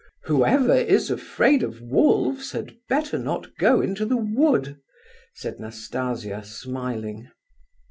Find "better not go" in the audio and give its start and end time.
2.89-3.81